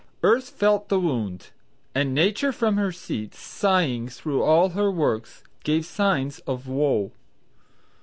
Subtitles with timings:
[0.23, 1.51] "Earth felt the wound;
[1.93, 7.11] and Nature from her seat, Sighing, through all her works, gave signs of woe."